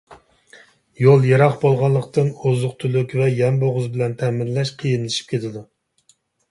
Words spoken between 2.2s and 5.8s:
ئوزۇق-تۈلۈك ۋە يەم-بوغۇز بىلەن تەمىنلەش قىيىنلىشىپ كېتىدۇ.